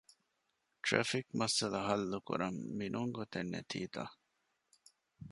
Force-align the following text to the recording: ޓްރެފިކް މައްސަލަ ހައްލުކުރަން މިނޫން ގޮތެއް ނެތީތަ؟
ޓްރެފިކް 0.85 1.31
މައްސަލަ 1.39 1.79
ހައްލުކުރަން 1.87 2.59
މިނޫން 2.77 3.11
ގޮތެއް 3.17 3.51
ނެތީތަ؟ 3.53 4.03